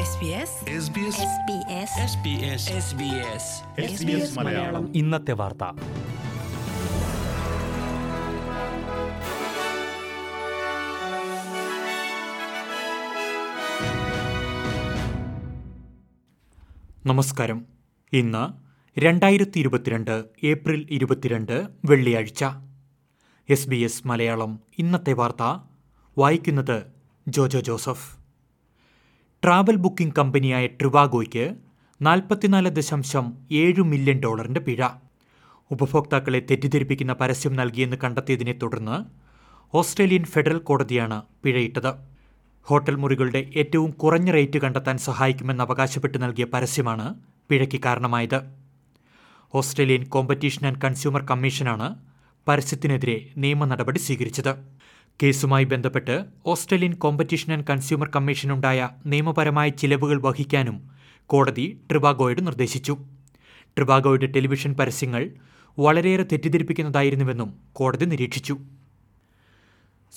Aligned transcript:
SBS 0.00 0.06
SBS 3.84 4.38
Malayalam. 4.38 4.96
ഇന്നത്തെ 4.96 5.32
വാർത്ത. 5.32 5.64
നമസ്കാരം. 17.06 17.66
ഇന്ന് 18.12 18.52
രണ്ടായിരത്തി 19.00 19.58
ഇരുപത്തിരണ്ട് 19.58 20.24
ഏപ്രിൽ 20.44 20.86
ഇരുപത്തിരണ്ട് 20.90 21.66
വെള്ളിയാഴ്ച. 21.84 22.44
S 23.48 23.68
B 23.68 23.76
S 23.76 24.06
Malayalam. 24.06 24.60
ഇന്നത്തെ 24.78 25.12
വാർത്ത 25.12 25.58
വായിക്കുന്നത് 26.18 26.82
ജോജോ 27.28 27.60
ജോസഫ്. 27.60 28.19
ട്രാവൽ 29.42 29.76
ബുക്കിംഗ് 29.76 30.14
കമ്പനിയായ 30.18 30.66
ട്രിവാഗോയ്ക്ക് 30.66 31.54
നാൽപ്പത്തിനാല് 32.02 32.70
ദശാംശം 32.70 33.38
ഏഴ് 33.52 33.82
മില്യൺ 33.82 34.18
ഡോളറിന്റെ 34.20 34.60
പിഴ. 34.60 34.88
ഉപഭോക്താക്കളെ 35.70 36.40
തെറ്റിദ്ധരിപ്പിക്കുന്ന 36.50 37.12
പരസ്യം 37.12 37.56
നൽകിയെന്ന് 37.56 37.96
കണ്ടെത്തിയതിനെ 38.04 38.52
തുടർന്ന് 38.52 38.96
ഓസ്ട്രേലിയൻ 39.76 40.24
ഫെഡറൽ 40.24 40.58
കോടതിയാണ് 40.58 41.22
പിഴയിട്ടത്. 41.44 41.92
ഹോട്ടൽ 42.62 42.94
മുറികളുടെ 42.94 43.50
ഏറ്റവും 43.56 43.90
കുറഞ്ഞ 43.90 44.30
റേറ്റ് 44.30 44.58
കണ്ടെത്താൻ 44.58 44.98
സഹായിക്കുമെന്ന് 44.98 45.64
അവകാശപ്പെട്ട് 45.64 46.22
നൽകിയ 46.22 46.44
പരസ്യമാണ് 46.44 47.14
പിഴയ്ക്ക് 47.48 47.80
കാരണമായത്. 47.84 48.38
ഓസ്ട്രേലിയൻ 49.54 50.04
കോമ്പറ്റീഷൻ 50.04 50.66
ആൻഡ് 50.66 50.82
കൺസ്യൂമർ 50.84 51.22
കമ്മീഷനാണ് 51.22 51.88
പരസ്യത്തിനെതിരെ 52.48 53.28
നിയമ 53.36 53.64
നടപടി 53.64 53.98
സ്വീകരിച്ചത്. 53.98 54.52
കേസുമായി 55.22 55.64
ബന്ധപ്പെട്ട് 55.64 56.24
ഓസ്ട്രേലിയൻ 56.46 56.92
കോമ്പറ്റീഷൻ 56.92 57.52
ആൻഡ് 57.52 57.64
കൺസ്യൂമർ 57.70 58.10
കമ്മീഷനുണ്ടായ 58.16 58.88
നിയമപരമായ 59.06 59.68
ചിലവുകൾ 59.68 60.22
വഹിക്കാനും 60.22 60.90
കോടതി 61.26 61.80
ട്രിബാഗോയോട് 61.90 62.46
നിർദ്ദേശിച്ചു. 62.46 62.96
ട്രിബാഗോയുടെ 63.76 64.26
ടെലിവിഷൻ 64.26 64.74
പരസ്യങ്ങൾ 64.74 65.30
വളരെയേറെ 65.78 66.22
തെറ്റിദ്ധരിപ്പിക്കുന്നതായിരുന്നുവെന്നും 66.22 67.54
കോടതി 67.72 68.04
നിരീക്ഷിച്ചു. 68.04 68.56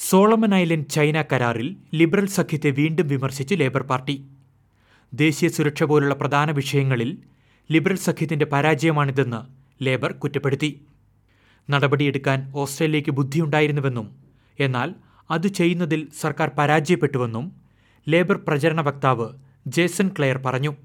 സോളമൻ 0.09 0.55
ഐലൻഡ് 0.55 0.89
ചൈന 0.89 1.21
കരാറിൽ 1.21 1.75
ലിബറൽ 1.93 2.27
സഖ്യത്തെ 2.27 2.69
വീണ്ടും 2.69 3.07
വിമർശിച്ച് 3.07 3.55
ലേബർ 3.55 3.81
പാർട്ടി. 3.81 4.15
ദേശീയ 5.13 5.49
സുരക്ഷ 5.49 5.83
പോലുള്ള 5.83 6.13
പ്രധാന 6.13 6.51
വിഷയങ്ങളിൽ 6.51 7.17
ലിബറൽ 7.71 7.95
സഖ്യത്തിന്റെ 7.97 8.45
പരാജയമാണിതെന്ന് 8.45 9.41
ലേബർ 9.83 10.11
കുറ്റപ്പെടുത്തി. 10.11 10.81
നടപടിയെടുക്കാൻ 11.69 12.51
ഓസ്ട്രേലിയയ്ക്ക് 12.55 13.11
ബുദ്ധിയുണ്ടായിരുന്നുവെന്നും 13.11 14.22
എന്നാൽ 14.59 14.95
അത് 15.31 15.47
ചെയ്യുന്നതിൽ 15.47 16.07
സർക്കാർ 16.21 16.51
പരാജയപ്പെട്ടുവെന്നും 16.57 17.55
ലേബർ 18.09 18.39
പ്രചരണ 18.47 18.81
വക്താവ് 18.81 19.27
ജേസൺ 19.67 20.11
ക്ലെയർ 20.17 20.37
പറഞ്ഞു. 20.37 20.75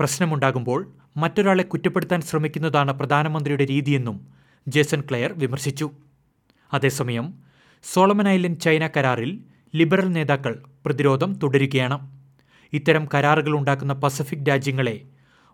പ്രശ്നമുണ്ടാകുമ്പോൾ 0.00 0.92
മറ്റൊരാളെ 1.16 1.62
കുറ്റപ്പെടുത്താൻ 1.62 2.20
ശ്രമിക്കുന്നതാണ് 2.20 2.92
പ്രധാനമന്ത്രിയുടെ 2.92 3.64
രീതിയെന്നും 3.64 4.26
ജേസൺ 4.68 5.00
ക്ലെയർ 5.00 5.32
വിമർശിച്ചു. 5.32 5.90
അതേസമയം 6.72 7.34
സോളമൻ 7.82 8.28
ഐലൻഡ് 8.28 8.60
ചൈന 8.60 8.86
കരാറിൽ 8.86 9.40
ലിബറൽ 9.74 10.08
നേതാക്കൾ 10.08 10.64
പ്രതിരോധം 10.86 11.32
തുടരുകയാണ്. 11.32 12.10
ഇത്തരം 12.72 13.08
കരാറുകൾ 13.14 13.56
ഉണ്ടാക്കുന്ന 13.58 13.92
പസഫിക് 13.92 14.48
രാജ്യങ്ങളെ 14.48 15.02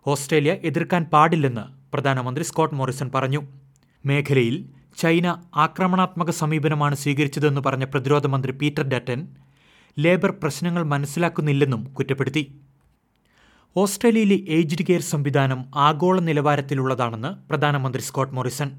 ഓസ്ട്രേലിയ 0.07 0.53
എതിർക്കാൻ 0.53 1.03
പാടില്ലെന്ന് 1.03 1.93
പ്രധാനമന്ത്രി 1.93 2.43
സ്കോട്ട് 2.43 2.75
മോറിസൺ 2.75 3.11
പറഞ്ഞു. 3.15 3.47
മേഖലയിൽ 4.05 4.69
ചൈന 5.01 5.27
ആക്രമണാത്മക 5.55 6.29
സമീപനമാണ് 6.29 6.95
സ്വീകരിച്ചതെന്ന് 6.95 7.61
പറഞ്ഞ 7.61 7.83
പ്രതിരോധ 7.83 8.27
മന്ത്രി 8.27 8.51
പീറ്റർ 8.51 8.83
ഡറ്റൻ 8.83 9.19
ലേബർ 9.99 10.31
പ്രശ്നങ്ങൾ 10.31 10.83
മനസ്സിലാക്കുന്നില്ലെന്നും 10.83 11.81
കുറ്റപ്പെടുത്തി. 11.93 12.43
ഓസ്ട്രേലിയയിലെ 13.75 14.37
ഏജ്ഡ് 14.57 14.85
കെയർ 14.87 15.01
സംവിധാനം 15.01 15.59
ആഗോള 15.75 16.19
നിലവാരത്തിലുള്ളതാണെന്ന് 16.19 17.49
പ്രധാനമന്ത്രി 17.49 18.01
സ്കോട്ട് 18.01 18.35
മോറിസൺ. 18.35 18.69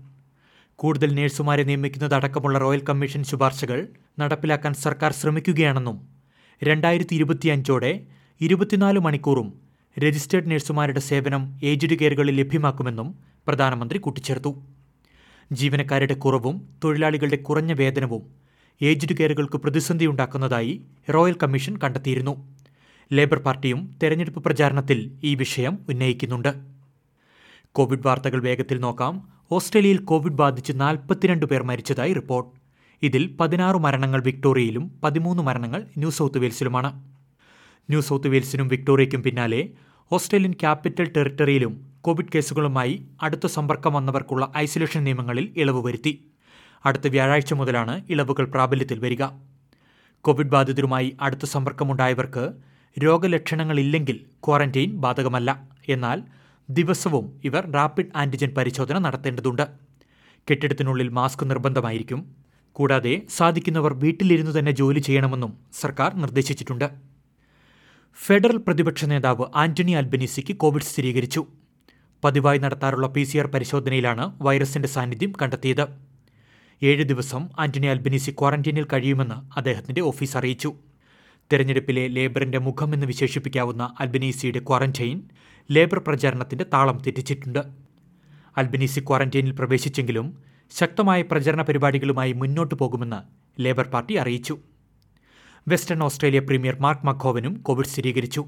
കൂടുതൽ 0.79 1.11
നഴ്സുമാരെ 1.15 1.65
നിയമിക്കുന്നതടക്കമുള്ള 1.65 2.57
റോയൽ 2.59 2.83
കമ്മീഷൻ 2.89 3.23
ശുപാർശകൾ 3.23 3.79
നടപ്പിലാക്കാൻ 4.21 4.75
സർക്കാർ 4.85 5.13
ശ്രമിക്കുകയാണെന്നും 5.13 5.99
രണ്ടായിരത്തി 6.63 7.15
ഇരുപത്തിയഞ്ചോടെ 7.15 7.93
ഇരുപത്തിനാല് 8.41 8.99
മണിക്കൂറും 8.99 9.49
രജിസ്റ്റേർഡ് 9.97 10.51
നഴ്സുമാരുടെ 10.51 11.01
സേവനം 11.01 11.43
ഏജ്ഡ് 11.63 11.99
കെയറുകളിൽ 11.99 12.35
ലഭ്യമാക്കുമെന്നും 12.41 13.11
പ്രധാനമന്ത്രി 13.47 13.99
കൂട്ടിച്ചേർത്തു. 13.99 14.51
ജീവനക്കാരുടെ 15.53 16.15
കുറവും 16.15 16.69
തൊഴിലാളികളുടെ 16.85 17.37
കുറഞ്ഞ 17.37 17.73
വേതനവും 17.73 18.23
ഏജ്ഡ് 18.83 19.17
കെയറുകൾക്ക് 19.17 19.57
പ്രതിസന്ധിയുണ്ടാക്കുന്നതായി 19.57 20.81
റോയൽ 21.15 21.37
കമ്മീഷൻ 21.43 21.77
കണ്ടെത്തിയിരുന്നു. 21.77 22.57
ലേബർ 23.13 23.39
പാർട്ടിയും 23.39 23.95
തെരഞ്ഞെടുപ്പ് 24.03 24.45
പ്രചാരണത്തിൽ 24.45 25.19
ഈ 25.25 25.35
വിഷയം 25.35 25.79
ഉന്നയിക്കുന്നുണ്ട്. 25.89 26.55
കോവിഡ് 27.73 28.07
വാർത്തകൾ 28.07 28.43
വേഗത്തിൽ 28.43 28.79
നോക്കാം. 28.81 29.29
ഓസ്ട്രേലിയയിൽ 29.51 29.99
കോവിഡ് 29.99 30.33
ബാധിച്ച് 30.33 30.73
നാൽപ്പത്തിരണ്ട് 30.75 31.47
പേർ 31.47 31.63
മരിച്ചതായി 31.63 32.13
റിപ്പോർട്ട്. 32.13 32.51
ഇതിൽ 33.03 33.37
പതിനാറ് 33.41 33.77
മരണങ്ങൾ 33.77 34.23
വിക്ടോറിയയിലും 34.23 35.01
പതിമൂന്ന് 35.05 35.43
മരണങ്ങൾ 35.43 35.87
ന്യൂ 35.99 36.11
സൗത്ത് 36.11 36.39
വെയിൽസിലുമാണ്. 36.39 37.05
ന്യൂ 37.91 38.01
സൗത്ത് 38.01 38.29
വെയിൽസിനും 38.29 38.69
വിക്ടോറിയയ്ക്കും 38.69 39.23
പിന്നാലെ 39.23 39.69
ഓസ്ട്രേലിയൻ 40.13 40.53
ക്യാപിറ്റൽ 40.53 41.13
ടെറിട്ടറിയിലും 41.17 41.86
കോവിഡ് 42.07 42.27
കേസുകളുമായി 42.35 43.07
അടുത്ത 43.23 43.47
സമ്പർക്കം 43.47 43.93
വന്നവർക്കുള്ള 43.93 44.53
ഐസൊലേഷൻ 44.57 45.05
നിയമങ്ങളിൽ 45.05 45.55
ഇളവ് 45.57 45.87
വരുത്തി. 45.87 46.25
അടുത്ത 46.85 47.09
വ്യാഴാഴ്ച 47.09 47.53
മുതലാണ് 47.53 48.05
ഇളവുകൾ 48.11 48.45
പ്രാബല്യത്തിൽ 48.45 48.99
വരിക. 48.99 49.25
കോവിഡ് 50.21 50.47
ബാധിതരുമായി 50.47 51.17
അടുത്ത 51.21 51.45
സമ്പർക്കമുണ്ടായവർക്ക് 51.45 52.53
രോഗലക്ഷണങ്ങളില്ലെങ്കിൽ 52.99 54.21
ക്വാറന്റൈൻ 54.47 54.91
ബാധകമല്ല. 54.91 55.69
എന്നാൽ 55.89 56.23
ദിവസവും 56.71 57.41
ഇവർ 57.45 57.71
റാപ്പിഡ് 57.71 58.13
ആന്റിജൻ 58.17 58.49
പരിശോധന 58.49 58.99
നടത്തേണ്ടതുണ്ട്. 58.99 59.67
കെട്ടിടത്തിനുള്ളിൽ 60.51 61.09
മാസ്ക് 61.09 61.51
നിർബന്ധമായിരിക്കും. 61.51 62.35
കൂടാതെ 62.73 63.23
സാധിക്കുന്നവർ 63.29 63.95
വീട്ടിലിരുന്നു 63.95 64.59
തന്നെ 64.59 64.73
ജോലി 64.73 64.99
ചെയ്യണമെന്നും 64.99 65.59
സർക്കാർ 65.73 66.15
നിർദ്ദേശിച്ചിട്ടുണ്ട്. 66.15 66.91
ഫെഡറൽ 68.27 68.57
പ്രതിപക്ഷ 68.57 69.05
നേതാവ് 69.05 69.45
ആന്റണി 69.55 69.93
അൽബനീസിക്ക് 69.93 70.57
കോവിഡ് 70.57 70.83
സ്ഥിരീകരിച്ചു. 70.83 71.47
പതിവായി 72.25 72.59
നടത്താറുള്ള 72.59 73.07
പി 73.07 73.23
സി 73.23 73.39
ആർ 73.39 73.47
പരിശോധനയിലാണ് 73.47 74.33
വൈറസിന്റെ 74.43 74.89
സാന്നിധ്യം 74.89 75.33
കണ്ടെത്തിയത്. 75.43 75.87
ഏഴ് 76.83 77.05
ദിവസം 77.05 77.49
ആന്റണി 77.59 77.87
അൽബനീസി 77.87 78.31
ക്വാറന്റീനിൽ 78.31 78.87
കഴിയുമെന്ന് 78.93 79.35
അദ്ദേഹത്തിന്റെ 79.35 80.01
ഓഫീസ് 80.01 80.37
അറിയിച്ചു. 80.37 80.75
തെരഞ്ഞെടുപ്പിലെ 81.53 82.09
ലേബറിന്റെ 82.09 82.59
മുഖമെന്ന് 82.59 83.07
വിശേഷിപ്പിക്കാവുന്ന 83.07 83.95
അൽബനീസിയുടെ 84.01 84.59
ക്വാറന്റൈൻ 84.59 85.21
ലേബർ 85.71 85.99
പ്രചാരണത്തിന്റെ 85.99 86.65
താളം 86.73 86.99
തെറ്റിച്ചിട്ടുണ്ട്. 87.07 87.59
അൽബനീസി 88.57 89.01
ക്വാറന്റൈനിൽ 89.01 89.51
പ്രവേശിച്ചെങ്കിലും 89.51 90.39
ശക്തമായ 90.71 91.23
പ്രചരണ 91.23 91.63
പരിപാടികളുമായി 91.63 92.33
മുന്നോട്ടു 92.33 92.75
പോകുമെന്ന് 92.75 93.21
ലേബർ 93.63 93.89
പാർട്ടി 93.89 94.15
അറിയിച്ചു. 94.15 94.59
വെസ്റ്റേൺ 95.69 96.03
ഓസ്ട്രേലിയ 96.03 96.39
പ്രീമിയർ 96.39 96.77
മാർക്ക് 96.81 97.07
മഖോവനും 97.07 97.55
കോവിഡ് 97.55 97.87
സ്ഥിരീകരിച്ചു. 97.87 98.47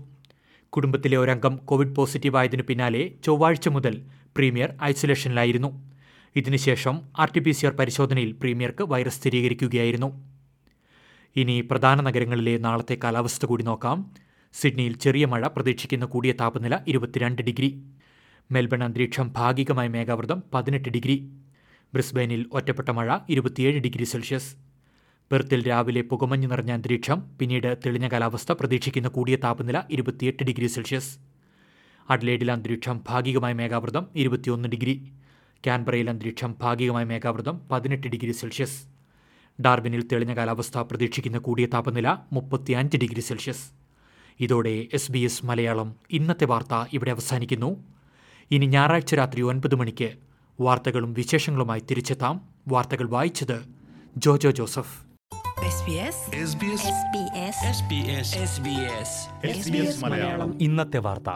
കുടുംബത്തിലെ 0.72 1.16
ഒരംഗം 1.16 1.56
കോവിഡ് 1.56 1.94
പോസിറ്റീവായതിനു 1.96 2.62
പിന്നാലെ 2.62 3.02
ചൊവ്വാഴ്ച 3.24 3.68
മുതൽ 3.68 3.94
പ്രീമിയർ 4.36 4.70
ഐസൊലേഷനിലായിരുന്നു. 4.82 5.70
ഇതിനുശേഷം 6.36 7.00
R 7.18 7.30
T 7.30 7.40
P 7.40 7.50
C 7.50 7.66
R 7.66 7.72
പരിശോധനയിൽ 7.72 8.32
പ്രീമിയർക്ക് 8.32 8.84
വൈറസ് 8.84 9.18
സ്ഥിരീകരിക്കുകയായിരുന്നു. 9.20 10.08
ഇനി 11.36 11.60
പ്രധാന 11.60 12.00
നഗരങ്ങളിലെ 12.00 12.58
നാളത്തെ 12.58 12.98
കാലാവസ്ഥ 13.04 13.46
കൂടി 13.46 13.64
നോക്കാം. 13.64 13.98
സിഡ്നിയിൽ 14.54 14.94
ചെറിയ 14.98 15.24
മഴ 15.26 15.46
പ്രതീക്ഷിക്കുന്ന 15.46 16.04
കൂടിയ 16.04 16.32
താപനില 16.32 16.78
ഇരുപത്തിരണ്ട് 16.88 17.42
ഡിഗ്രി. 17.42 17.70
മെൽബൺ 18.50 18.84
അന്തരീക്ഷം 18.84 19.32
ഭാഗികമായ 19.36 19.88
മേഘാവൃതം 19.88 20.42
പതിനെട്ട് 20.54 20.88
ഡിഗ്രി. 20.88 21.16
ബ്രിസ്ബെയിനിൽ 21.94 22.46
ഒറ്റപ്പെട്ട 22.52 22.90
മഴ 22.90 23.18
ഇരുപത്തിയേഴ് 23.28 23.80
ഡിഗ്രി 23.80 24.04
സെൽഷ്യസ്. 24.04 24.50
പെർത്തിൽ 25.32 25.68
രാവിലെ 25.68 26.00
പുകമഞ്ഞ് 26.00 26.50
നിറഞ്ഞ 26.50 26.72
അന്തരീക്ഷം 26.72 27.22
പിന്നീട് 27.38 27.76
തെളിഞ്ഞ 27.86 28.08
കാലാവസ്ഥ 28.08 28.52
പ്രതീക്ഷിക്കുന്ന 28.52 29.08
കൂടിയ 29.08 29.36
താപനില 29.36 29.82
ഇരുപത്തിയെട്ട് 29.90 30.42
ഡിഗ്രി 30.42 30.66
സെൽഷ്യസ്. 30.66 31.18
അഡ്ലേഡിൽ 32.10 32.52
അന്തരീക്ഷം 32.52 33.00
ഭാഗികമായ 33.08 33.52
മേഘാവൃതം 33.52 34.06
ഇരുപത്തിയൊന്ന് 34.14 34.68
ഡിഗ്രി. 34.68 35.12
ക്യാൻബറയിൽ 35.64 36.10
അന്തരീക്ഷം 36.10 36.54
ഭാഗികമായ 36.60 37.04
മേഘാവൃതം 37.04 37.60
പതിനെട്ട് 37.70 38.08
ഡിഗ്രി 38.08 38.32
സെൽഷ്യസ്. 38.32 38.82
ഡാർബിനിൽ 39.60 40.06
തെളിഞ്ഞ 40.12 40.34
കാലാവസ്ഥ 40.34 40.78
പ്രതീക്ഷിക്കുന്ന 40.78 41.38
കൂടിയ 41.38 41.66
താപനില 41.66 42.18
മുപ്പത്തിയഞ്ച് 42.32 42.96
ഡിഗ്രി 42.96 43.20
സെൽഷ്യസ്. 43.20 43.70
ഇതോടെ 44.40 44.86
എസ് 44.92 45.12
ബി 45.12 45.18
എസ് 45.18 45.46
മലയാളം 45.46 45.96
ഇന്നത്തെ 46.10 46.44
വാർത്ത 46.44 46.88
ഇവിടെ 46.92 47.10
അവസാനിക്കുന്നു. 47.10 47.84
ഇനി 48.50 48.66
ഞായറാഴ്ച 48.66 49.14
രാത്രി 49.14 49.42
ഒൻപത് 49.42 49.74
മണിക്ക് 49.74 50.12
വാർത്തകളും 50.60 51.12
വിശേഷങ്ങളുമായി 51.12 51.80
തിരിച്ചെത്താം. 51.90 52.40
വാർത്തകൾ 52.68 53.08
വായിച്ചത് 53.08 53.60
ജോജോ 54.16 54.50
ജോസഫ്. 54.50 55.07
ഇന്നത്തെ 60.60 60.98
വാർത്ത. 60.98 61.28